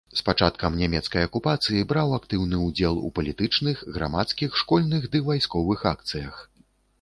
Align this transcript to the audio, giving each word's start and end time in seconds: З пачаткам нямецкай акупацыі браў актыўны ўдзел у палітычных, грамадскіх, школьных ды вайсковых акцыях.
З 0.19 0.23
пачаткам 0.27 0.77
нямецкай 0.83 1.25
акупацыі 1.27 1.83
браў 1.91 2.13
актыўны 2.19 2.61
ўдзел 2.67 2.97
у 3.09 3.11
палітычных, 3.19 3.85
грамадскіх, 3.99 4.57
школьных 4.63 5.07
ды 5.13 5.23
вайсковых 5.29 5.85
акцыях. 5.93 6.43